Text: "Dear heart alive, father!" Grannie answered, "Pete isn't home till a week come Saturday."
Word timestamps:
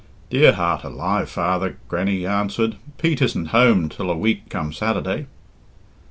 "Dear 0.31 0.53
heart 0.53 0.83
alive, 0.83 1.29
father!" 1.29 1.77
Grannie 1.87 2.25
answered, 2.25 2.77
"Pete 2.97 3.21
isn't 3.21 3.49
home 3.49 3.87
till 3.87 4.09
a 4.09 4.17
week 4.17 4.49
come 4.49 4.73
Saturday." 4.73 5.27